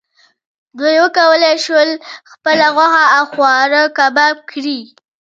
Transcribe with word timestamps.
دوی 0.77 0.95
وکولی 1.03 1.55
شول 1.65 1.89
خپله 2.31 2.67
غوښه 2.75 3.03
او 3.17 3.23
خواړه 3.33 3.81
کباب 3.97 4.37
کړي. 4.51 4.79